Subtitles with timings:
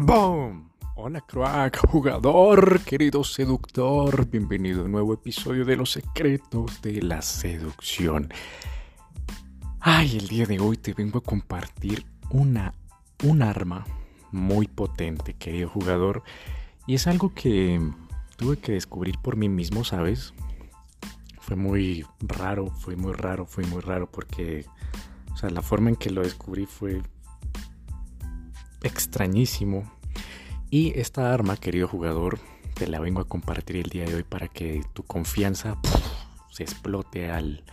[0.00, 0.70] ¡Boom!
[0.94, 7.20] Hola crack, jugador, querido seductor, bienvenido a un nuevo episodio de Los Secretos de la
[7.20, 8.32] Seducción.
[9.80, 12.74] Ay, el día de hoy te vengo a compartir una,
[13.24, 13.86] un arma
[14.30, 16.22] muy potente, querido jugador,
[16.86, 17.80] y es algo que
[18.36, 20.32] tuve que descubrir por mí mismo, ¿sabes?
[21.40, 24.64] Fue muy raro, fue muy raro, fue muy raro porque,
[25.32, 27.02] o sea, la forma en que lo descubrí fue
[28.82, 29.90] extrañísimo.
[30.70, 32.38] Y esta arma, querido jugador,
[32.74, 35.78] te la vengo a compartir el día de hoy para que tu confianza
[36.50, 37.64] se explote al,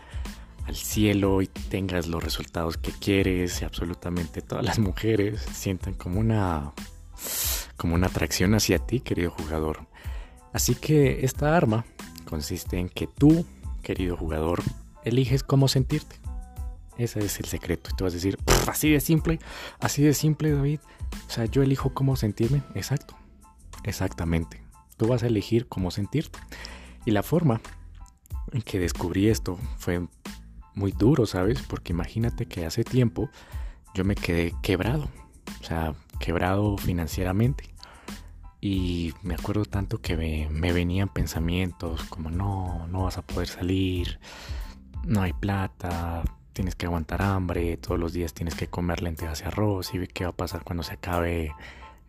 [0.65, 6.19] al cielo y tengas los resultados que quieres y absolutamente todas las mujeres sientan como
[6.19, 6.73] una
[7.77, 9.85] como una atracción hacia ti, querido jugador.
[10.53, 11.85] Así que esta arma
[12.25, 13.45] consiste en que tú
[13.85, 14.63] querido jugador,
[15.03, 16.17] eliges cómo sentirte.
[16.98, 17.90] Ese es el secreto.
[17.91, 19.40] Y tú vas a decir, así de simple,
[19.79, 20.79] así de simple, David.
[21.27, 22.62] O sea, yo elijo cómo sentirme.
[22.74, 23.15] Exacto.
[23.84, 24.62] Exactamente.
[24.98, 26.40] Tú vas a elegir cómo sentirte.
[27.05, 27.62] Y la forma
[28.52, 30.07] en que descubrí esto fue
[30.74, 31.62] muy duro, ¿sabes?
[31.62, 33.30] Porque imagínate que hace tiempo
[33.93, 35.07] yo me quedé quebrado.
[35.62, 37.76] O sea, quebrado financieramente.
[38.62, 44.20] Y me acuerdo tanto que me, venían pensamientos como no, no vas a poder salir,
[45.05, 46.24] no hay plata,
[46.55, 50.23] tienes que aguantar hambre, todos los días tienes que comer lentejas y arroz y qué
[50.23, 51.53] va a pasar cuando se acabe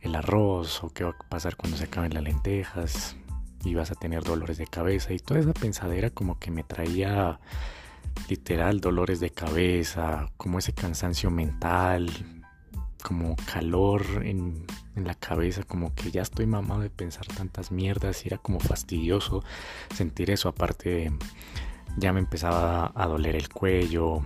[0.00, 3.16] el arroz o qué va a pasar cuando se acaben las lentejas
[3.64, 7.40] y vas a tener dolores de cabeza y toda esa pensadera como que me traía
[8.28, 12.08] literal dolores de cabeza, como ese cansancio mental,
[13.02, 18.28] como calor en, la cabeza, como que ya estoy mamado de pensar tantas mierdas y
[18.28, 19.42] era como fastidioso
[19.92, 20.48] sentir eso.
[20.48, 21.12] Aparte,
[21.96, 24.22] ya me empezaba a doler el cuello,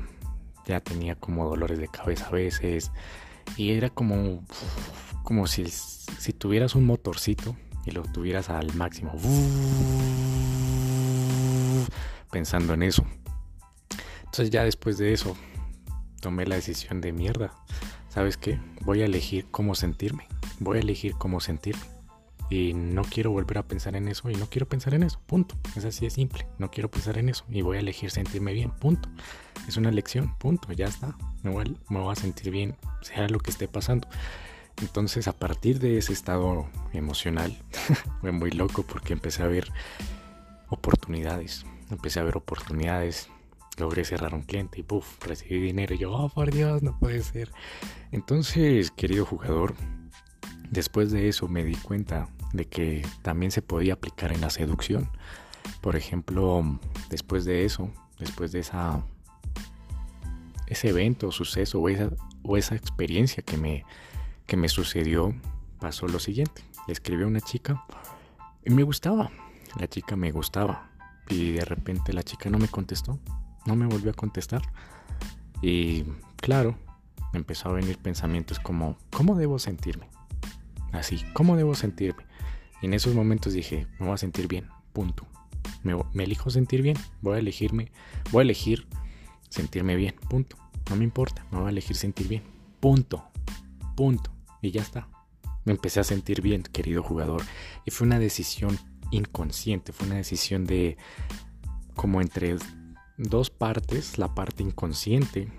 [0.67, 2.93] ya tenía como dolores de cabeza a veces
[3.57, 4.45] y era como,
[5.23, 9.13] como si, si tuvieras un motorcito y lo tuvieras al máximo,
[12.31, 13.05] pensando en eso.
[14.21, 15.37] Entonces ya después de eso
[16.21, 17.53] tomé la decisión de mierda
[18.11, 18.61] ¿sabes qué?
[18.83, 20.27] Voy a elegir cómo sentirme.
[20.59, 21.83] Voy a elegir cómo sentirme.
[22.51, 25.21] Y no quiero volver a pensar en eso y no quiero pensar en eso.
[25.27, 25.55] Punto.
[25.77, 26.47] Es así de simple.
[26.59, 28.73] No quiero pensar en eso y voy a elegir sentirme bien.
[28.73, 29.09] Punto.
[29.69, 30.37] Es una elección.
[30.39, 30.73] Punto.
[30.73, 31.17] Ya está.
[31.43, 34.09] Me voy, me voy a sentir bien, sea lo que esté pasando.
[34.83, 37.57] Entonces, a partir de ese estado emocional,
[38.21, 39.69] fue muy loco porque empecé a ver
[40.69, 41.65] oportunidades.
[41.91, 43.29] Empecé a ver oportunidades
[43.81, 45.95] logré cerrar un cliente y puff, recibí dinero.
[45.95, 47.51] Y yo, oh por Dios, no puede ser.
[48.13, 49.75] Entonces, querido jugador,
[50.71, 55.11] después de eso me di cuenta de que también se podía aplicar en la seducción.
[55.81, 56.79] Por ejemplo,
[57.09, 59.03] después de eso, después de esa
[60.71, 62.11] ese evento, suceso o esa,
[62.45, 63.85] o esa experiencia que me,
[64.47, 65.35] que me sucedió,
[65.81, 66.63] pasó lo siguiente.
[66.87, 67.85] Le escribí a una chica
[68.65, 69.31] y me gustaba.
[69.79, 70.89] La chica me gustaba.
[71.29, 73.19] Y de repente la chica no me contestó.
[73.67, 74.63] No me volvió a contestar.
[75.61, 76.05] Y
[76.37, 76.79] claro,
[77.33, 80.09] empezó a venir pensamientos como, ¿cómo debo sentirme?
[80.93, 82.25] Así, ¿cómo debo sentirme?
[82.81, 85.27] Y en esos momentos dije, me voy a sentir bien, punto.
[85.83, 87.91] Me, elijo sentir bien, voy a elegirme,
[88.31, 88.87] voy a elegir
[89.49, 90.57] sentirme bien, punto.
[90.89, 92.43] No me importa, me voy a elegir sentir bien,
[92.81, 93.25] punto,
[93.97, 94.31] punto.
[94.63, 95.09] Y ya está.
[95.65, 97.43] Me empecé a sentir bien, querido jugador.
[97.85, 98.79] Y fue una decisión
[99.11, 100.97] inconsciente, fue una decisión de
[101.95, 102.57] como entre
[103.19, 105.53] dos partes, la parte inconsciente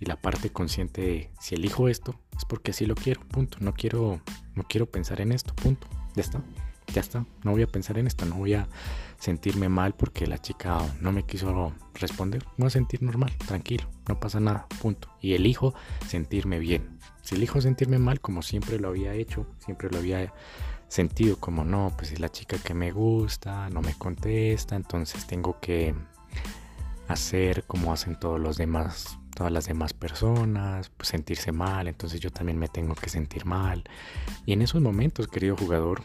[0.00, 3.58] y la parte consciente de si elijo esto es porque así lo quiero, punto.
[3.60, 4.20] No quiero,
[4.54, 5.86] no quiero pensar en esto, punto.
[6.14, 6.42] Ya está,
[6.92, 7.26] ya está.
[7.42, 8.68] No voy a pensar en esto, no voy a
[9.18, 12.44] sentirme mal porque la chica no me quiso responder.
[12.56, 15.08] Voy a sentir normal, tranquilo, no pasa nada, punto.
[15.20, 15.74] Y elijo
[16.06, 16.98] sentirme bien.
[17.22, 20.32] Si elijo sentirme mal, como siempre lo había hecho, siempre lo había
[20.88, 25.58] sentido como no, pues es la chica que me gusta, no me contesta, entonces tengo
[25.60, 25.94] que
[27.08, 32.30] hacer como hacen todos los demás, todas las demás personas, pues sentirse mal, entonces yo
[32.30, 33.84] también me tengo que sentir mal.
[34.46, 36.02] Y en esos momentos, querido jugador,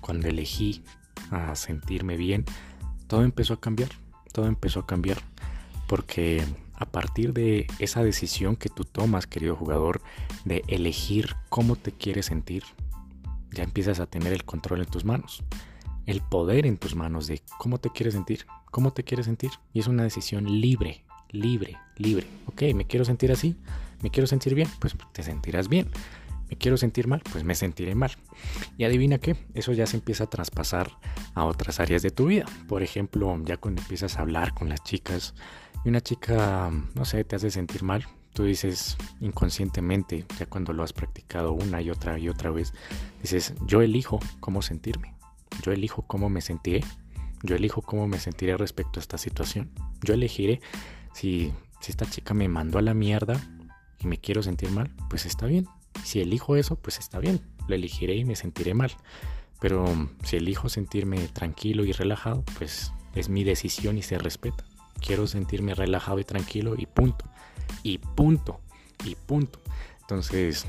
[0.00, 0.82] cuando elegí
[1.30, 2.44] a sentirme bien,
[3.06, 3.90] todo empezó a cambiar,
[4.32, 5.18] todo empezó a cambiar,
[5.86, 6.44] porque
[6.74, 10.00] a partir de esa decisión que tú tomas, querido jugador,
[10.44, 12.64] de elegir cómo te quieres sentir,
[13.52, 15.44] ya empiezas a tener el control en tus manos,
[16.06, 19.50] el poder en tus manos de cómo te quieres sentir, cómo te quieres sentir.
[19.72, 22.26] Y es una decisión libre, libre, libre.
[22.46, 23.56] Ok, me quiero sentir así,
[24.02, 25.88] me quiero sentir bien, pues te sentirás bien.
[26.50, 28.10] Me quiero sentir mal, pues me sentiré mal.
[28.76, 30.90] Y adivina qué, eso ya se empieza a traspasar
[31.32, 32.44] a otras áreas de tu vida.
[32.68, 35.34] Por ejemplo, ya cuando empiezas a hablar con las chicas
[35.82, 40.82] y una chica, no sé, te hace sentir mal, tú dices inconscientemente, ya cuando lo
[40.82, 42.72] has practicado una y otra y otra vez,
[43.22, 45.14] dices, yo elijo cómo sentirme,
[45.62, 46.84] yo elijo cómo me sentiré,
[47.42, 49.70] yo elijo cómo me sentiré respecto a esta situación,
[50.02, 50.60] yo elegiré
[51.12, 53.40] si, si esta chica me mandó a la mierda
[53.98, 55.66] y me quiero sentir mal, pues está bien,
[56.04, 58.92] si elijo eso, pues está bien, lo elegiré y me sentiré mal,
[59.60, 59.84] pero
[60.24, 64.64] si elijo sentirme tranquilo y relajado, pues es mi decisión y se respeta.
[65.00, 67.24] Quiero sentirme relajado y tranquilo y punto.
[67.82, 68.60] Y punto,
[69.04, 69.60] y punto.
[70.00, 70.66] Entonces,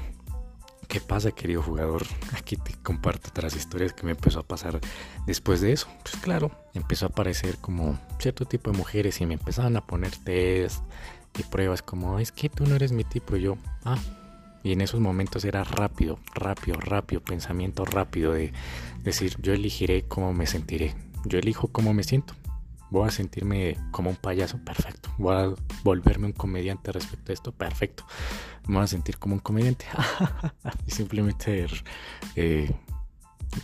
[0.87, 2.03] ¿qué pasa, querido jugador?
[2.35, 4.79] Aquí te comparto otras historias que me empezó a pasar
[5.25, 5.87] después de eso.
[6.03, 10.11] Pues claro, empezó a aparecer como cierto tipo de mujeres y me empezaban a poner
[10.23, 10.83] test
[11.37, 13.35] y pruebas como, es que tú no eres mi tipo.
[13.35, 13.99] Y yo, ah,
[14.63, 18.53] y en esos momentos era rápido, rápido, rápido, pensamiento rápido de
[19.03, 20.95] decir, yo elegiré cómo me sentiré.
[21.25, 22.35] Yo elijo cómo me siento
[22.93, 25.09] voy a sentirme como un payaso, perfecto.
[25.17, 25.53] Voy a
[25.83, 28.05] volverme un comediante respecto a esto, perfecto.
[28.67, 29.85] Me voy a sentir como un comediante.
[30.87, 31.65] y simplemente
[32.35, 32.71] eh,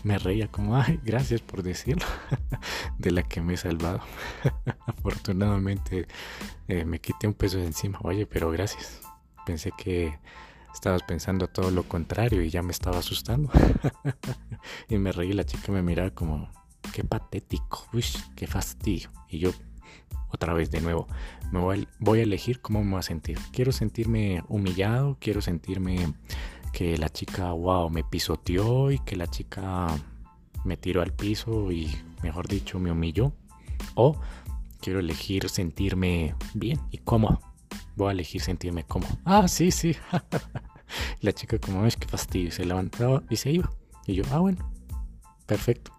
[0.03, 2.07] me reía como, ay, gracias por decirlo,
[2.97, 4.01] de la que me he salvado.
[4.87, 6.07] Afortunadamente
[6.67, 7.99] eh, me quité un peso de encima.
[8.01, 8.99] Oye, pero gracias.
[9.45, 10.17] Pensé que
[10.73, 13.51] estabas pensando todo lo contrario y ya me estaba asustando.
[14.89, 16.49] y me reí, la chica me miraba como,
[16.93, 18.05] qué patético, uy,
[18.35, 19.11] qué fastidio.
[19.29, 19.51] Y yo,
[20.29, 21.07] otra vez de nuevo,
[21.51, 23.39] me voy a, elegir cómo me voy a sentir.
[23.51, 26.13] Quiero sentirme humillado, quiero sentirme
[26.71, 29.87] que la chica, wow, me pisoteó y que la chica
[30.63, 31.89] me tiró al piso y,
[32.21, 33.33] mejor dicho, me humilló.
[33.95, 34.19] O
[34.81, 37.39] quiero elegir sentirme bien y cómodo.
[37.95, 39.17] Voy a elegir sentirme cómodo.
[39.25, 39.95] Ah, sí, sí.
[41.21, 43.69] la chica como es que fastidio, se levantaba y se iba.
[44.05, 44.71] Y yo, ah, bueno,
[45.45, 45.91] perfecto.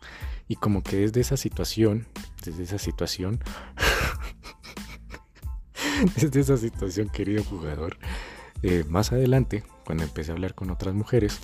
[0.50, 2.08] Y como que desde esa situación,
[2.44, 3.38] desde esa situación,
[6.16, 7.98] desde esa situación, querido jugador,
[8.64, 11.38] eh, más adelante, cuando empecé a hablar con otras mujeres,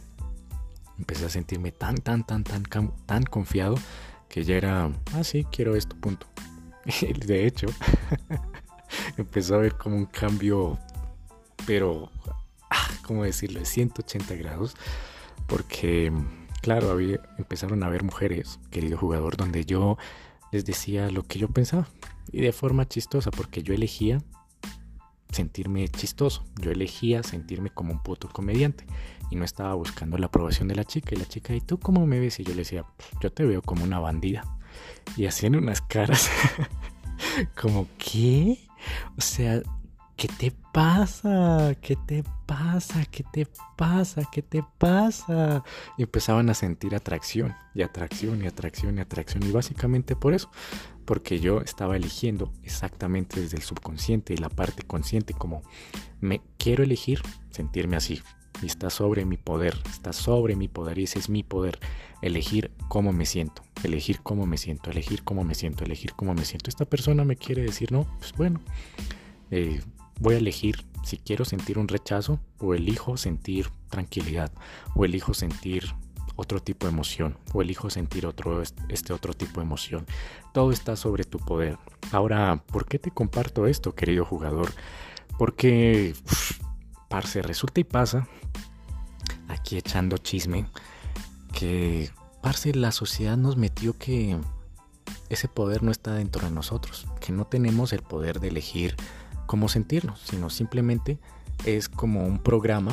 [0.99, 2.65] empecé a sentirme tan, tan, tan, tan,
[3.07, 3.77] tan confiado
[4.29, 6.27] que ya era, ah, sí, quiero esto, punto.
[7.27, 7.69] De hecho,
[9.17, 10.81] empezó a ver como un cambio,
[11.65, 12.11] pero,
[12.71, 13.65] ah, ¿cómo decirlo?
[13.65, 14.75] 180 grados,
[15.47, 16.11] porque
[16.67, 19.99] claro, había, empezaron a haber mujeres, querido jugador, donde yo
[20.51, 21.87] les decía lo que yo pensaba.
[22.33, 24.21] Y de forma chistosa, porque yo elegía
[25.31, 26.45] sentirme chistoso.
[26.61, 28.85] Yo elegía sentirme como un puto comediante.
[29.31, 31.15] Y no estaba buscando la aprobación de la chica.
[31.15, 32.41] Y la chica, ¿y tú cómo me ves?
[32.41, 32.85] Y yo le decía,
[33.21, 34.43] yo te veo como una bandida.
[35.17, 36.29] Y hacían unas caras
[37.63, 38.59] como, ¿qué?
[39.17, 39.63] O sea,
[40.17, 41.75] ¿qué te pasa?
[41.81, 43.05] ¿Qué te pasa?
[43.07, 43.47] ¿Qué te
[43.77, 44.23] pasa?
[44.33, 45.63] ¿Qué te pasa?
[45.99, 49.43] Y empezaban a sentir atracción y atracción y atracción y atracción.
[49.45, 50.51] Y básicamente por eso,
[51.05, 55.63] porque yo estaba eligiendo exactamente desde el subconsciente y la parte consciente como
[56.21, 57.21] me quiero elegir
[57.51, 58.23] sentirme así.
[58.63, 61.79] Y está sobre mi poder, está sobre mi poder y ese es mi poder.
[62.23, 66.47] Elegir cómo me siento, elegir cómo me siento, elegir cómo me siento, elegir cómo me
[66.47, 66.71] siento.
[66.71, 68.63] Esta persona me quiere decir no, pues bueno,
[69.51, 69.81] eh,
[70.21, 74.51] voy a elegir si quiero sentir un rechazo o elijo sentir tranquilidad
[74.95, 75.95] o elijo sentir
[76.37, 80.07] otro tipo de emoción o elijo sentir otro este otro tipo de emoción.
[80.53, 81.79] Todo está sobre tu poder.
[82.13, 84.73] Ahora, ¿por qué te comparto esto, querido jugador?
[85.39, 86.15] Porque
[87.09, 88.29] parce, resulta y pasa
[89.49, 90.67] aquí echando chisme
[91.53, 92.11] que
[92.43, 94.39] parce la sociedad nos metió que
[95.29, 98.97] ese poder no está dentro de nosotros, que no tenemos el poder de elegir
[99.47, 101.19] cómo sentirnos, sino simplemente
[101.65, 102.93] es como un programa,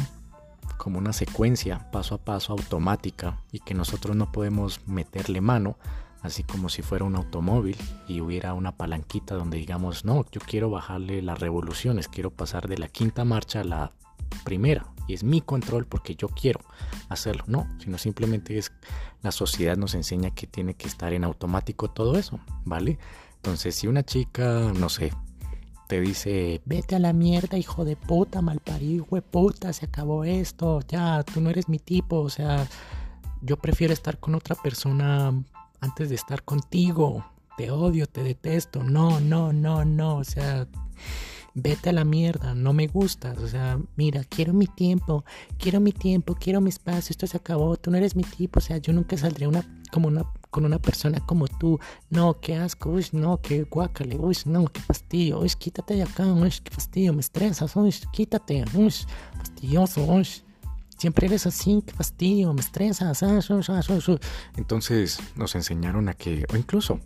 [0.78, 5.78] como una secuencia paso a paso automática y que nosotros no podemos meterle mano,
[6.22, 10.70] así como si fuera un automóvil y hubiera una palanquita donde digamos, no, yo quiero
[10.70, 13.92] bajarle las revoluciones, quiero pasar de la quinta marcha a la
[14.44, 16.62] primera y es mi control porque yo quiero
[17.10, 18.72] hacerlo, no, sino simplemente es
[19.22, 22.98] la sociedad nos enseña que tiene que estar en automático todo eso, ¿vale?
[23.36, 25.14] Entonces, si una chica, no sé,
[25.94, 31.22] te dice, vete a la mierda, hijo de puta, malparido, puta, se acabó esto, ya,
[31.22, 32.68] tú no eres mi tipo, o sea,
[33.44, 35.32] yo prefiero estar con otra persona
[35.82, 37.24] antes de estar contigo,
[37.58, 40.68] te odio, te detesto, no, no, no, no, o sea,
[41.54, 45.24] vete a la mierda, no me gustas, o sea, mira, quiero mi tiempo,
[45.60, 48.64] quiero mi tiempo, quiero mi espacio, esto se acabó, tú no eres mi tipo, o
[48.64, 51.80] sea, yo nunca saldré una, como una, con una persona como tú,
[52.12, 56.28] no, qué asco, uy, no, qué guácale, uy, no, qué fastidio, uy, quítate de acá,
[56.28, 58.94] uy, qué fastidio, me estresas, uy, quítate, uy,
[59.36, 60.28] fastidioso, uy.
[60.96, 63.24] Siempre eres así, qué fastidio, me estresas.
[63.24, 63.40] Ah,
[64.56, 67.00] Entonces nos enseñaron a que, o incluso,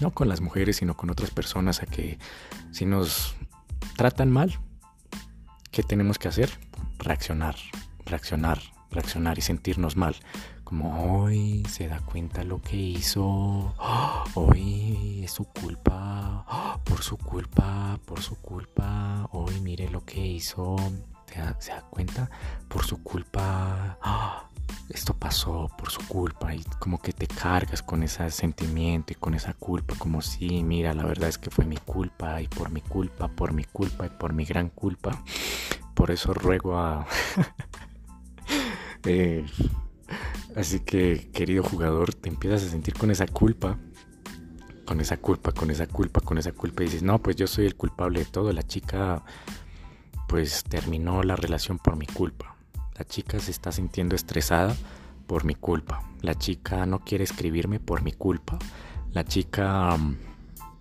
[0.00, 2.18] no con las mujeres, sino con otras personas, a que
[2.72, 3.34] si nos
[3.98, 4.58] tratan mal,
[5.70, 6.48] ¿qué tenemos que hacer?
[6.98, 7.56] Reaccionar,
[8.06, 8.58] reaccionar,
[8.90, 10.16] reaccionar y sentirnos mal.
[10.76, 13.72] Como hoy se da cuenta lo que hizo,
[14.34, 20.74] hoy es su culpa, por su culpa, por su culpa, hoy mire lo que hizo,
[21.60, 22.28] se da, cuenta
[22.66, 24.00] por su culpa,
[24.88, 26.52] esto pasó por su culpa.
[26.52, 30.92] Y como que te cargas con ese sentimiento y con esa culpa, como si, mira,
[30.92, 34.10] la verdad es que fue mi culpa y por mi culpa, por mi culpa y
[34.10, 35.22] por mi gran culpa.
[35.94, 37.06] Por eso ruego a...
[39.06, 39.44] Eh,
[40.56, 43.78] así que, querido jugador, te empiezas a sentir con esa culpa
[44.84, 47.66] con esa culpa, con esa culpa, con esa culpa y dices, no, pues yo soy
[47.66, 49.24] el culpable de todo, la chica
[50.28, 52.56] pues terminó la relación por mi culpa.
[52.96, 54.74] La chica se está sintiendo estresada
[55.26, 56.02] por mi culpa.
[56.22, 58.58] La chica no quiere escribirme por mi culpa.
[59.12, 60.16] La chica mm,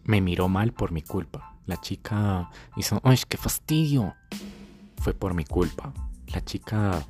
[0.06, 1.56] me miró mal por mi culpa.
[1.66, 4.16] La chica hizo, ¡ay, qué fastidio!
[4.98, 5.94] Fue por mi culpa.
[6.28, 7.04] La chica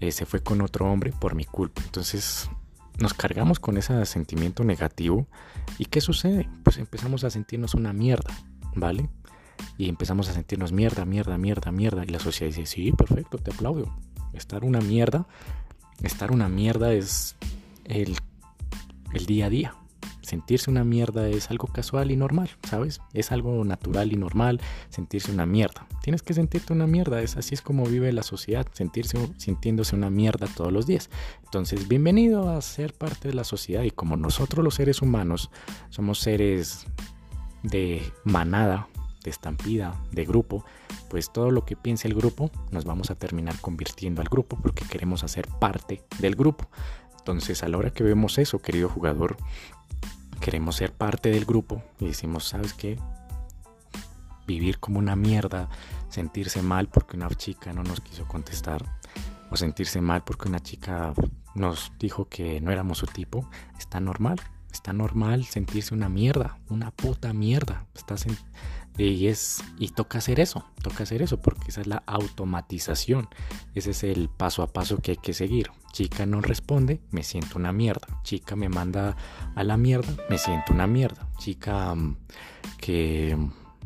[0.00, 1.82] eh, se fue con otro hombre por mi culpa.
[1.84, 2.50] Entonces
[2.98, 5.26] nos cargamos con ese sentimiento negativo.
[5.78, 6.48] ¿Y qué sucede?
[6.62, 8.34] Pues empezamos a sentirnos una mierda,
[8.74, 9.08] ¿vale?
[9.78, 12.04] y empezamos a sentirnos mierda, mierda, mierda, mierda.
[12.04, 13.94] Y la sociedad dice, sí, perfecto, te aplaudo.
[14.32, 15.26] Estar una mierda,
[16.02, 17.36] estar una mierda es
[17.84, 18.16] el,
[19.12, 19.74] el día a día.
[20.26, 23.00] Sentirse una mierda es algo casual y normal, ¿sabes?
[23.14, 25.86] Es algo natural y normal sentirse una mierda.
[26.02, 30.10] Tienes que sentirte una mierda, es así es como vive la sociedad, sentirse sintiéndose una
[30.10, 31.10] mierda todos los días.
[31.44, 35.48] Entonces, bienvenido a ser parte de la sociedad y como nosotros los seres humanos
[35.90, 36.88] somos seres
[37.62, 38.88] de manada,
[39.22, 40.64] de estampida, de grupo,
[41.08, 44.84] pues todo lo que piense el grupo nos vamos a terminar convirtiendo al grupo porque
[44.86, 46.68] queremos hacer parte del grupo.
[47.16, 49.36] Entonces a la hora que vemos eso, querido jugador,
[50.40, 52.98] queremos ser parte del grupo y decimos, ¿sabes qué?
[54.46, 55.68] Vivir como una mierda,
[56.08, 58.84] sentirse mal porque una chica no nos quiso contestar,
[59.50, 61.12] o sentirse mal porque una chica
[61.54, 64.40] nos dijo que no éramos su tipo, está normal.
[64.72, 67.86] Está normal sentirse una mierda, una puta mierda.
[67.94, 68.36] Estás en,
[68.98, 73.28] y, es, y toca hacer eso, toca hacer eso, porque esa es la automatización.
[73.74, 75.70] Ese es el paso a paso que hay que seguir.
[75.92, 78.06] Chica no responde, me siento una mierda.
[78.22, 79.16] Chica me manda
[79.54, 81.28] a la mierda, me siento una mierda.
[81.38, 82.16] Chica mm,
[82.78, 83.36] que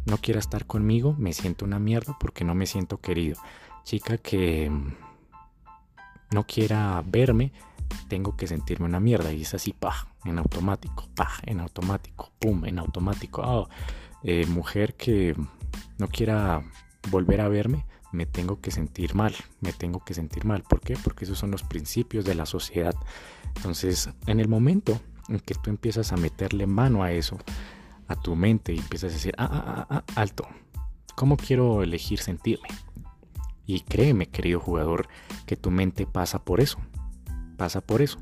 [0.07, 3.39] no quiera estar conmigo, me siento una mierda porque no me siento querido.
[3.85, 4.95] Chica que mm,
[6.33, 7.53] no quiera verme,
[8.09, 9.33] tengo que sentirme una mierda.
[9.33, 13.43] Y es así, pa, en automático, pa, en automático, pum, en automático.
[13.45, 13.69] Oh,
[14.23, 15.35] eh, mujer que
[15.99, 16.63] no quiera
[17.11, 20.63] volver a verme, me tengo que sentir mal, me tengo que sentir mal.
[20.63, 20.97] ¿Por qué?
[21.03, 22.95] Porque esos son los principios de la sociedad.
[23.57, 27.39] Entonces, en el momento en que tú empiezas a meterle mano a eso,
[28.09, 30.47] a tu mente, y empiezas a decir, ah, ah, ah, ah alto,
[31.15, 32.69] ¿cómo quiero elegir sentirme?
[33.67, 35.09] Y créeme, querido jugador,
[35.47, 36.79] que tu mente pasa por eso,
[37.57, 38.19] pasa por eso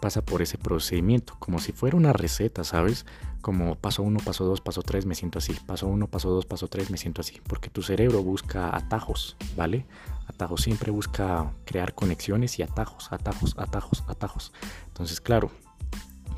[0.00, 3.04] pasa por ese procedimiento, como si fuera una receta, ¿sabes?
[3.42, 5.54] Como paso 1, paso 2, paso 3, me siento así.
[5.66, 7.40] Paso 1, paso 2, paso 3, me siento así.
[7.46, 9.86] Porque tu cerebro busca atajos, ¿vale?
[10.26, 14.52] Atajos siempre busca crear conexiones y atajos, atajos, atajos, atajos.
[14.88, 15.50] Entonces, claro,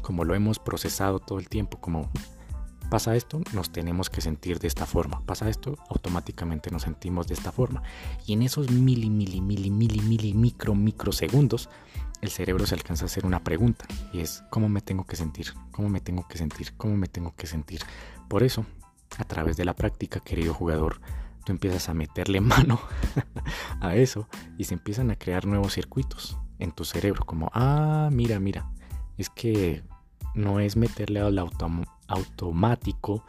[0.03, 2.11] como lo hemos procesado todo el tiempo, como
[2.91, 5.21] pasa esto, nos tenemos que sentir de esta forma.
[5.27, 7.83] Pasa esto, automáticamente nos sentimos de esta forma.
[8.27, 11.69] Y en esos mili, mili, mili, mili, mili, micro, microsegundos,
[12.21, 15.55] el cerebro se alcanza a hacer una pregunta y es ¿cómo me tengo que sentir?
[15.71, 16.75] ¿Cómo me tengo que sentir?
[16.77, 17.81] ¿Cómo me tengo que sentir?
[18.29, 18.67] Por eso,
[19.19, 21.01] a través de la práctica, querido jugador,
[21.45, 22.81] tú empiezas a meterle mano
[23.81, 28.41] a eso y se empiezan a crear nuevos circuitos en tu cerebro, como, ah, mira,
[28.41, 28.69] mira,
[29.17, 29.85] es que
[30.35, 33.25] no es meterle al automático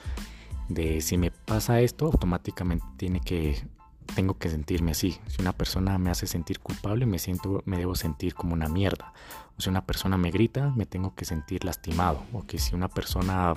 [0.67, 3.67] de si me pasa esto, automáticamente tiene que
[4.15, 5.19] tengo que sentirme así.
[5.27, 9.13] Si una persona me hace sentir culpable, me siento, me debo sentir como una mierda.
[9.57, 12.23] O si una persona me grita, me tengo que sentir lastimado.
[12.33, 13.53] O que si una persona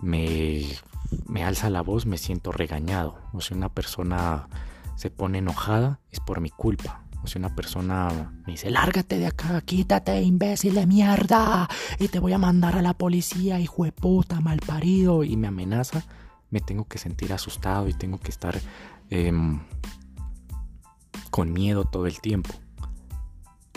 [0.00, 0.64] me,
[1.26, 3.18] me alza la voz, me siento regañado.
[3.32, 4.48] O si una persona
[4.96, 7.04] se pone enojada, es por mi culpa.
[7.22, 12.18] O si una persona me dice, lárgate de acá, quítate, imbécil de mierda, y te
[12.18, 16.04] voy a mandar a la policía, hijo de puta, mal parido, y me amenaza,
[16.50, 18.60] me tengo que sentir asustado y tengo que estar
[19.10, 19.60] Em,
[21.30, 22.54] con miedo todo el tiempo.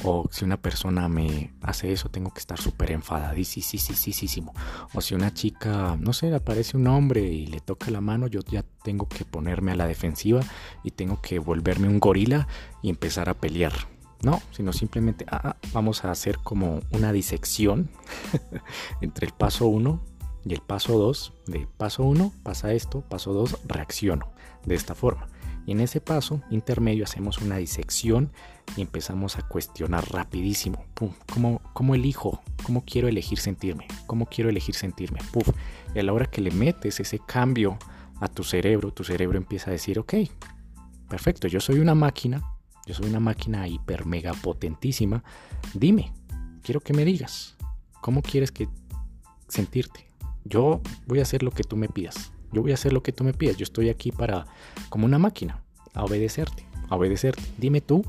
[0.04, 4.54] O si una persona me hace eso, tengo que estar súper enfadadísimo.
[4.94, 8.42] O si una chica, no sé, aparece un hombre y le toca la mano, yo
[8.42, 10.42] ya tengo que ponerme a la defensiva
[10.84, 12.48] y tengo que volverme un gorila
[12.84, 13.74] y empezar a pelear.
[14.22, 17.90] No, sino simplemente ah, ah vamos a hacer como una disección
[19.02, 20.00] entre el paso 1
[20.46, 21.34] y el paso 2.
[21.48, 24.37] De paso 1 pasa esto, paso 2 reacciono
[24.68, 25.28] de esta forma.
[25.66, 28.32] Y en ese paso intermedio hacemos una disección
[28.78, 30.86] y empezamos a cuestionar rapidísimo.
[31.34, 32.42] ¿Cómo, ¿Cómo, elijo?
[32.64, 33.88] ¿Cómo quiero elegir sentirme?
[34.06, 35.20] ¿Cómo quiero elegir sentirme?
[35.94, 37.78] Y a la hora que le metes ese cambio
[38.22, 40.14] a tu cerebro, tu cerebro empieza a decir, ok,
[41.10, 42.44] perfecto, yo soy una máquina,
[42.86, 45.24] yo soy una máquina hiper mega potentísima.
[45.74, 46.14] Dime,
[46.64, 47.58] quiero que me digas,
[48.00, 48.70] ¿cómo quieres que
[49.50, 50.08] sentirte?
[50.46, 52.32] Yo voy a hacer lo que tú me pidas.
[52.58, 53.56] Yo voy a hacer lo que tú me pidas.
[53.56, 54.48] Yo estoy aquí para,
[54.90, 55.62] como una máquina,
[55.94, 57.44] a obedecerte, a obedecerte.
[57.56, 58.04] Dime tú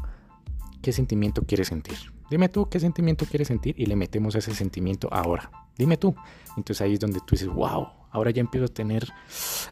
[0.81, 1.99] qué sentimiento quieres sentir.
[2.31, 5.51] Dime tú qué sentimiento quieres sentir y le metemos ese sentimiento ahora.
[5.77, 6.15] Dime tú.
[6.57, 9.07] Entonces ahí es donde tú dices, wow, ahora ya empiezo a tener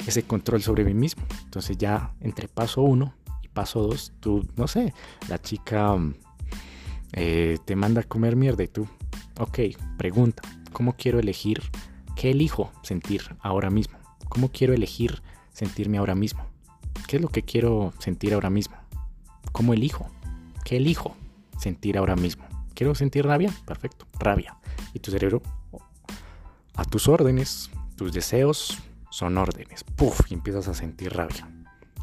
[0.07, 1.25] ese control sobre mí mismo.
[1.45, 4.93] Entonces ya entre paso uno y paso dos, tú, no sé,
[5.31, 5.97] la chica
[7.15, 8.87] eh, te manda a comer mierda y tú,
[9.41, 9.59] ok,
[9.97, 10.43] pregunta,
[10.75, 11.63] ¿cómo quiero elegir?
[12.15, 14.06] ¿Qué elijo sentir ahora mismo?
[14.29, 16.45] ¿Cómo quiero elegir sentirme ahora mismo?
[17.07, 18.77] ¿Qué es lo que quiero sentir ahora mismo?
[19.53, 20.09] ¿Cómo elijo?
[20.65, 21.17] ¿Qué elijo
[21.59, 22.45] sentir ahora mismo?
[22.75, 23.53] ¿Quiero sentir rabia?
[23.65, 24.57] Perfecto, rabia.
[24.93, 25.43] Y tu cerebro,
[26.75, 28.79] a tus órdenes, tus deseos
[29.11, 29.85] son órdenes.
[29.85, 31.49] Puf, y empiezas a sentir rabia.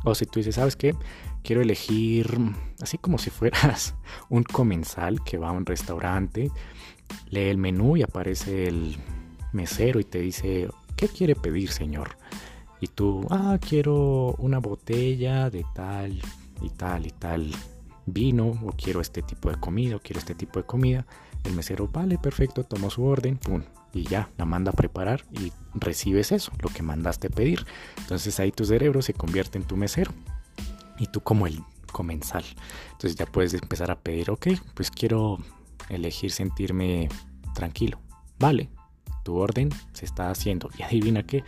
[0.03, 0.96] O si tú dices, ¿sabes qué?
[1.44, 2.39] Quiero elegir,
[2.82, 3.96] así como si fueras
[4.30, 6.50] un comensal que va a un restaurante,
[7.30, 8.98] lee el menú y aparece el
[9.51, 12.18] mesero y te dice, ¿qué quiere pedir, señor?
[12.80, 16.22] Y tú, ah, quiero una botella de tal
[16.62, 17.52] y tal y tal
[18.06, 21.06] vino, o quiero este tipo de comida, o quiero este tipo de comida.
[21.44, 25.52] El mesero, vale, perfecto, toma su orden, pum, y ya, la manda a preparar y
[25.76, 27.66] recibes eso, lo que mandaste pedir.
[28.00, 30.12] Entonces ahí tu cerebro se convierte en tu mesero
[30.98, 32.44] y tú como el comensal.
[32.92, 35.38] Entonces ya puedes empezar a pedir, ok, pues quiero
[35.90, 37.08] elegir sentirme
[37.54, 38.00] tranquilo.
[38.40, 38.70] Vale,
[39.24, 40.70] tu orden se está haciendo.
[40.77, 41.44] Y adivina qué,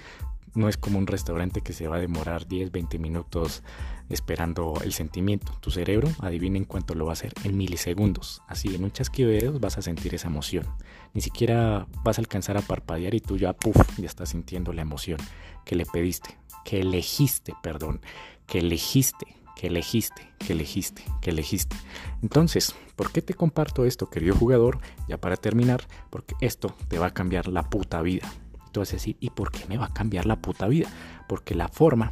[0.56, 3.62] no es como un restaurante que se va a demorar 10, 20 minutos
[4.10, 5.52] esperando el sentimiento.
[5.60, 8.42] Tu cerebro, adivina en cuánto lo va a hacer, en milisegundos.
[8.48, 10.66] Así, en un chasquido de dedos vas a sentir esa emoción.
[11.14, 14.82] Ni siquiera vas a alcanzar a parpadear y tú ya, puff, ya estás sintiendo la
[14.82, 15.20] emoción
[15.66, 18.02] que le pediste, que elegiste, perdón,
[18.48, 21.76] que elegiste, que elegiste, que elegiste, que elegiste.
[22.22, 24.80] Entonces, ¿por qué te comparto esto, querido jugador?
[25.08, 28.32] Ya para terminar, porque esto te va a cambiar la puta vida.
[28.68, 30.90] Y tú vas a decir, ¿y por qué me va a cambiar la puta vida?
[31.28, 32.12] Porque la forma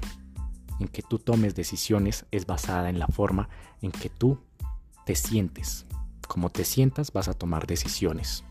[0.79, 3.49] en que tú tomes decisiones es basada en la forma
[3.81, 4.39] en que tú
[5.05, 5.85] te sientes.
[6.27, 8.43] Como te sientas, vas a tomar decisiones.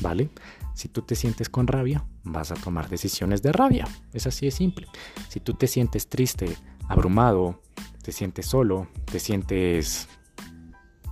[0.00, 0.30] ¿Vale?
[0.74, 3.86] Si tú te sientes con rabia, vas a tomar decisiones de rabia.
[4.12, 4.86] Es así de simple.
[5.28, 6.56] Si tú te sientes triste,
[6.88, 7.60] abrumado,
[8.02, 10.08] te sientes solo, te sientes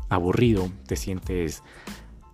[0.09, 1.63] aburrido, te sientes,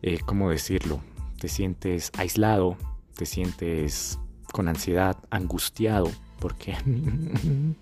[0.02, 1.00] eh, ¿cómo decirlo?
[1.38, 2.76] Te sientes aislado,
[3.14, 4.18] te sientes
[4.52, 6.74] con ansiedad, angustiado, porque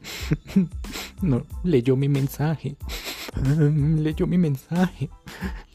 [1.23, 2.77] no leyó mi mensaje,
[3.97, 5.09] leyó mi mensaje,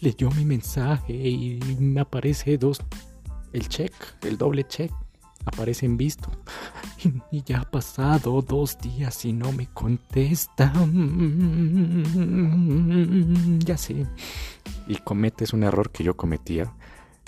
[0.01, 2.81] leyó mi mensaje y me aparece dos,
[3.53, 4.91] el check, el doble check,
[5.45, 6.29] aparece en visto.
[7.31, 10.73] Y, ya ha pasado dos días y no me contesta.
[13.59, 14.05] Ya sé.
[14.87, 16.73] Y cometes un error que yo cometía.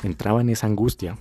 [0.03, 1.17] Entraba en esa angustia.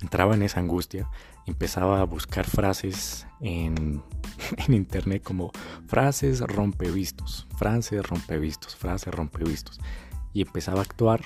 [0.00, 1.08] Entraba en esa angustia.
[1.46, 4.02] Empezaba a buscar frases en,
[4.66, 5.50] en internet como
[5.86, 7.46] frases rompevistos.
[7.58, 8.74] Frases rompevistos.
[8.76, 9.80] Frases rompevistos.
[10.32, 11.22] Y empezaba a actuar.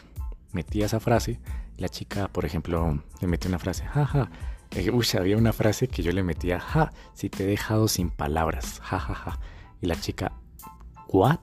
[0.52, 1.38] Metía esa frase.
[1.78, 3.84] La chica, por ejemplo, le metía una frase.
[3.86, 4.28] Jaja
[4.72, 8.10] eh, uy, había una frase que yo le metía, ja, si te he dejado sin
[8.10, 9.40] palabras, ja, ja, ja.
[9.80, 10.32] Y la chica,
[11.08, 11.40] ¿what?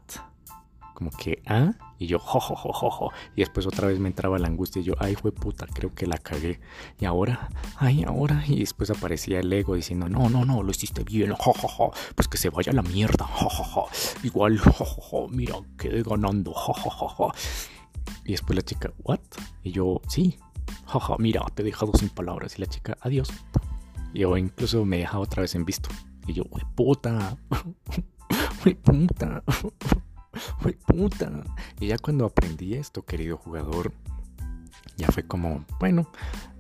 [0.94, 1.72] Como que, ¿ah?
[1.98, 3.12] Y yo, jo, jo, jo, jo.
[3.36, 6.06] Y después otra vez me entraba la angustia y yo, ay, fue puta, creo que
[6.06, 6.60] la cagué.
[7.00, 8.44] Y ahora, ay, ahora.
[8.46, 11.92] Y después aparecía el ego diciendo, no, no, no, lo hiciste bien, jo, jo, jo.
[12.14, 13.88] Pues que se vaya a la mierda, jo, jo, jo.
[14.24, 17.32] Igual, jo, jo, jo, mira, quedé ganando, jo, jo, jo, jo.
[18.24, 19.20] Y después la chica, ¿what?
[19.64, 20.38] Y yo, sí,
[20.88, 22.58] jaja, mira, te he dejado sin palabras.
[22.58, 23.30] Y la chica, adiós.
[24.14, 25.90] Y yo incluso me deja otra vez en visto.
[26.28, 27.38] Y yo, wey puta,
[28.66, 29.44] wey puta,
[30.64, 31.44] wey puta.
[31.80, 33.92] Y ya cuando aprendí esto, querido jugador,
[34.98, 36.10] ya fue como, bueno,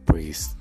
[0.05, 0.57] pues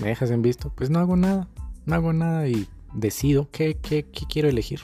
[0.00, 1.48] me dejas en visto, pues no hago nada,
[1.86, 4.80] no hago nada y decido qué, qué, qué quiero elegir.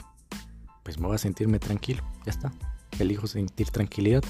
[0.83, 2.51] Pues me voy a sentirme tranquilo, ya está.
[2.99, 4.23] Elijo sentir tranquilidad.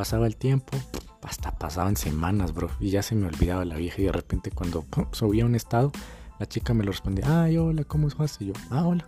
[0.00, 0.78] Pasaba el tiempo,
[1.20, 2.70] hasta pasaban semanas, bro.
[2.80, 4.00] Y ya se me olvidaba la vieja.
[4.00, 5.92] Y de repente, cuando subía un estado,
[6.38, 8.38] la chica me lo respondía: Ay, hola, ¿cómo estás?
[8.40, 9.06] Y yo, ah, hola.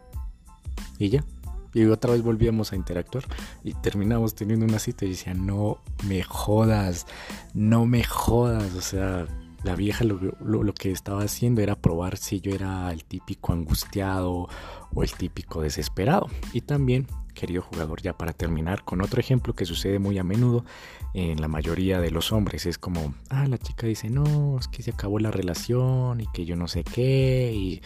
[0.98, 1.24] Y ya.
[1.72, 3.24] Y otra vez volvíamos a interactuar
[3.64, 7.06] y terminamos teniendo una cita y decía, no me jodas,
[7.54, 8.74] no me jodas.
[8.74, 9.26] O sea,
[9.64, 14.46] la vieja lo, lo, que estaba haciendo era probar si yo era el típico angustiado
[14.92, 16.28] o el típico desesperado.
[16.52, 17.06] Y también
[17.42, 20.64] querido jugador, ya para terminar con otro ejemplo que sucede muy a menudo
[21.12, 22.66] en la mayoría de los hombres.
[22.66, 26.44] Es como, ah, la chica dice, no, es que se acabó la relación y que
[26.44, 27.82] yo no sé qué y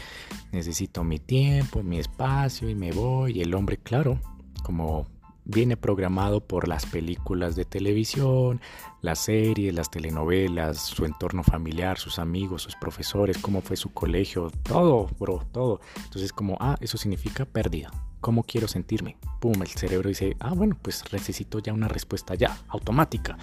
[0.53, 3.39] necesito mi tiempo, mi espacio y me voy.
[3.39, 4.21] Y el hombre, claro,
[4.63, 5.07] como
[5.47, 8.61] viene programado por las películas de televisión,
[9.01, 14.51] las series, las telenovelas, su entorno familiar, sus amigos, sus profesores, cómo fue su colegio,
[14.65, 15.81] todo, bro, todo.
[16.05, 17.91] Entonces como, ah, eso significa pérdida.
[18.27, 19.17] ¿Cómo quiero sentirme?
[19.39, 23.39] Pum, el cerebro dice, ah, bueno, pues necesito ya una respuesta ya, automática.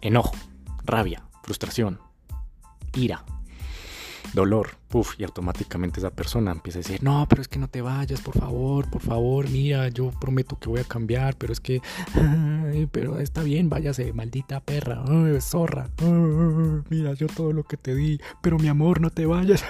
[0.00, 0.36] Enojo,
[0.84, 1.98] rabia, frustración,
[2.94, 3.24] ira,
[4.34, 7.80] dolor, puff, y automáticamente esa persona empieza a decir, no, pero es que no te
[7.80, 11.80] vayas, por favor, por favor, mira, yo prometo que voy a cambiar, pero es que,
[12.90, 15.04] pero está bien, váyase, maldita perra,
[15.40, 15.88] zorra,
[16.90, 19.64] mira, yo todo lo que te di, pero mi amor, no te vayas,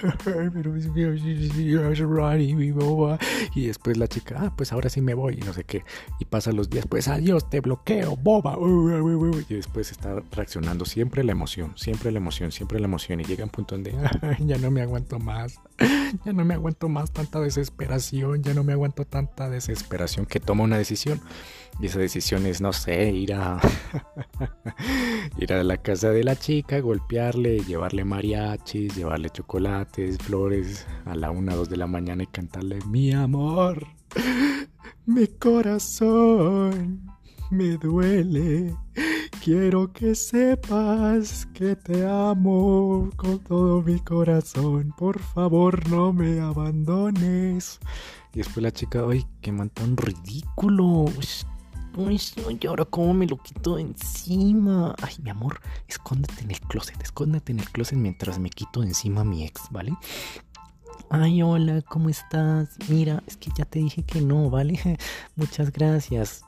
[3.54, 5.84] y después la chica, ah, pues ahora sí me voy, y no sé qué,
[6.18, 8.56] y pasan los días, pues adiós, te bloqueo, boba,
[9.48, 13.44] y después está reaccionando siempre la emoción, siempre la emoción, siempre la emoción, y llega
[13.44, 13.94] un punto donde,
[14.46, 15.60] ya no me aguanto más.
[16.24, 20.64] Ya no me aguanto más tanta desesperación, ya no me aguanto tanta desesperación que toma
[20.64, 21.20] una decisión.
[21.80, 23.60] Y esa decisión es, no sé, ir a
[25.38, 31.30] ir a la casa de la chica, golpearle, llevarle mariachis, llevarle chocolates, flores a la
[31.30, 33.86] una, dos de la mañana y cantarle mi amor,
[35.06, 37.10] mi corazón
[37.50, 38.74] me duele.
[39.42, 44.94] Quiero que sepas que te amo con todo mi corazón.
[44.96, 47.80] Por favor, no me abandones.
[48.34, 51.06] Y después la chica, ay, qué man ridículo.
[51.96, 52.20] Uy,
[52.60, 54.94] y ahora cómo me lo quito encima.
[55.02, 59.22] Ay, mi amor, escóndete en el closet, escóndete en el closet mientras me quito encima
[59.22, 59.96] a mi ex, ¿vale?
[61.08, 62.76] Ay, hola, ¿cómo estás?
[62.88, 64.98] Mira, es que ya te dije que no, ¿vale?
[65.34, 66.44] Muchas gracias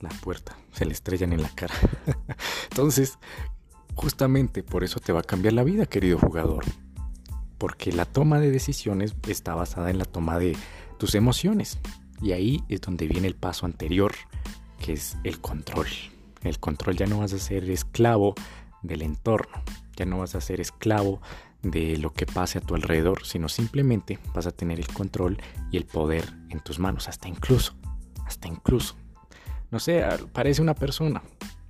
[0.00, 1.74] la puerta, se le estrellan en la cara.
[2.70, 3.18] Entonces,
[3.94, 6.64] justamente por eso te va a cambiar la vida, querido jugador.
[7.58, 10.56] Porque la toma de decisiones está basada en la toma de
[10.98, 11.78] tus emociones.
[12.22, 14.14] Y ahí es donde viene el paso anterior,
[14.80, 15.88] que es el control.
[16.42, 18.34] El control ya no vas a ser esclavo
[18.82, 19.62] del entorno,
[19.96, 21.20] ya no vas a ser esclavo
[21.62, 25.38] de lo que pase a tu alrededor, sino simplemente vas a tener el control
[25.72, 27.74] y el poder en tus manos, hasta incluso,
[28.24, 28.94] hasta incluso
[29.70, 31.22] no sé, parece una persona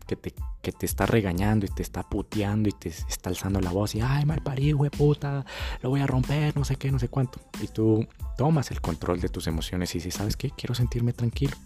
[0.09, 3.71] que te, que te está regañando y te está puteando y te está alzando la
[3.71, 5.45] voz y, ay, mal parido, puta,
[5.83, 7.41] lo voy a romper, no sé qué, no sé cuánto.
[7.61, 8.07] Y tú
[8.37, 10.51] tomas el control de tus emociones y dices, ¿sabes qué?
[10.51, 11.57] Quiero sentirme tranquilo.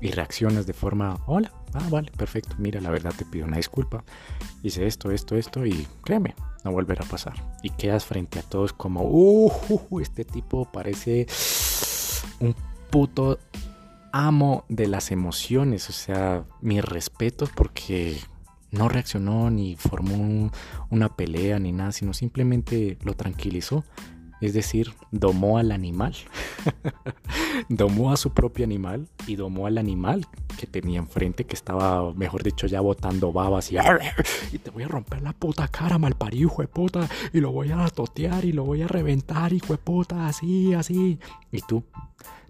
[0.00, 4.04] Y reaccionas de forma, hola, ah, vale, perfecto, mira, la verdad te pido una disculpa.
[4.62, 7.34] Hice esto, esto, esto y créeme, no volverá a pasar.
[7.62, 11.26] Y quedas frente a todos como, uh, este tipo parece
[12.40, 12.54] un
[12.90, 13.38] puto
[14.12, 18.18] amo de las emociones, o sea, mis respetos porque
[18.70, 20.50] no reaccionó ni formó
[20.90, 23.84] una pelea ni nada, sino simplemente lo tranquilizó.
[24.40, 26.16] Es decir, domó al animal.
[27.68, 30.26] domó a su propio animal y domó al animal
[30.58, 33.76] que tenía enfrente, que estaba, mejor dicho, ya botando babas y,
[34.52, 37.70] y te voy a romper la puta cara, malparido, hijo de puta, y lo voy
[37.70, 41.20] a totear y lo voy a reventar, hijo de puta, así, así.
[41.52, 41.84] Y tú,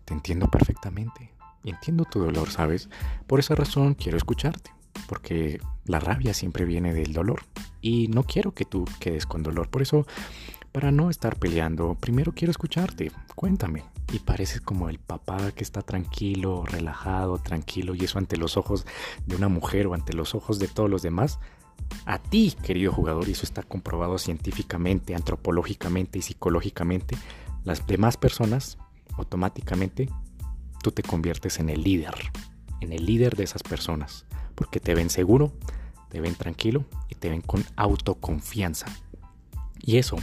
[0.06, 1.31] te entiendo perfectamente.
[1.64, 2.88] Entiendo tu dolor, ¿sabes?
[3.26, 4.72] Por esa razón quiero escucharte,
[5.06, 7.42] porque la rabia siempre viene del dolor.
[7.80, 9.68] Y no quiero que tú quedes con dolor.
[9.68, 10.06] Por eso,
[10.72, 13.12] para no estar peleando, primero quiero escucharte.
[13.34, 13.84] Cuéntame.
[14.12, 18.86] Y pareces como el papá que está tranquilo, relajado, tranquilo, y eso ante los ojos
[19.26, 21.38] de una mujer o ante los ojos de todos los demás.
[22.06, 27.16] A ti, querido jugador, y eso está comprobado científicamente, antropológicamente y psicológicamente,
[27.64, 28.78] las demás personas
[29.16, 30.08] automáticamente
[30.82, 32.14] tú te conviertes en el líder,
[32.80, 35.52] en el líder de esas personas, porque te ven seguro,
[36.10, 38.86] te ven tranquilo y te ven con autoconfianza.
[39.80, 40.16] Y eso,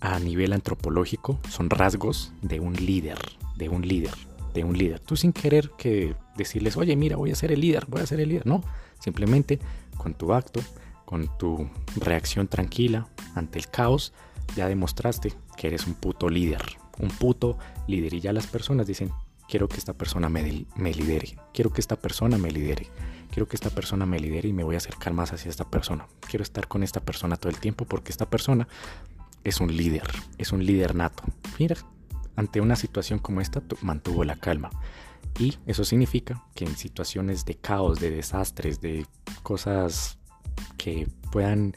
[0.00, 3.18] a nivel antropológico, son rasgos de un líder,
[3.56, 4.14] de un líder,
[4.54, 5.00] de un líder.
[5.00, 8.20] Tú sin querer que decirles, oye, mira, voy a ser el líder, voy a ser
[8.20, 8.46] el líder.
[8.46, 8.62] No,
[9.00, 9.58] simplemente
[9.96, 10.60] con tu acto,
[11.04, 14.12] con tu reacción tranquila ante el caos,
[14.56, 16.62] ya demostraste que eres un puto líder,
[16.98, 18.14] un puto líder.
[18.14, 19.10] Y ya las personas dicen,
[19.48, 22.88] quiero que esta persona me, me, lidere, quiero que esta persona me lidere,
[23.30, 26.06] quiero que esta persona me lidere y me voy a acercar más hacia esta persona.
[26.28, 28.68] Quiero estar con esta persona todo el tiempo porque esta persona
[29.44, 31.24] es un líder, es un líder nato.
[31.58, 31.76] Mira,
[32.36, 34.70] ante una situación como esta mantuvo la calma.
[35.38, 39.06] Y eso significa que en situaciones de caos, de desastres, de
[39.42, 40.18] cosas
[40.76, 41.76] que puedan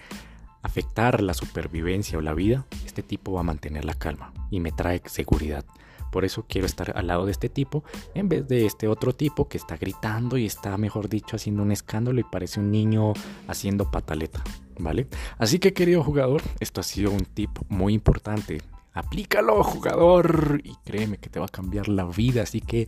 [0.63, 4.71] afectar la supervivencia o la vida, este tipo va a mantener la calma y me
[4.71, 5.65] trae seguridad
[6.11, 9.47] Por eso quiero estar al lado de este tipo en vez de este otro tipo
[9.47, 13.13] que está gritando y está, mejor dicho, haciendo un escándalo y parece un niño
[13.47, 14.43] haciendo pataleta.
[14.77, 15.07] ¿Vale?
[15.37, 18.61] Así que querido jugador, esto ha sido un tip muy importante.
[18.93, 22.43] Aplícalo, jugador, y créeme que te va a cambiar la vida.
[22.43, 22.87] Así que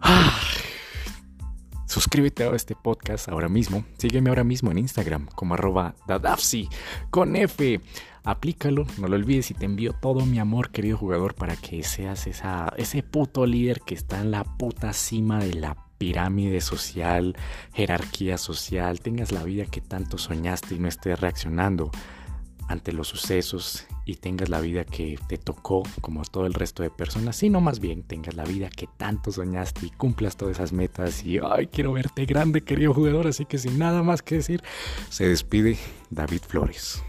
[0.00, 0.38] ah,
[1.88, 3.84] suscríbete a este podcast ahora mismo.
[3.96, 6.68] Sígueme ahora mismo en Instagram como arroba dadafsi
[7.10, 7.80] con F.
[8.24, 12.26] Aplícalo, no lo olvides y te envío todo mi amor, querido jugador, para que seas
[12.26, 17.36] ese puto líder que está en la puta cima de la pirámide social,
[17.72, 21.90] jerarquía social, tengas la vida que tanto soñaste y no estés reaccionando
[22.68, 26.88] ante los sucesos y tengas la vida que te tocó como todo el resto de
[26.88, 31.24] personas, sino más bien tengas la vida que tanto soñaste y cumplas todas esas metas
[31.24, 34.62] y ay, quiero verte grande, querido jugador, así que sin nada más que decir,
[35.10, 35.76] se despide
[36.10, 37.02] David Flores.